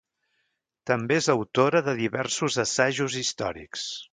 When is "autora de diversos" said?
1.35-2.59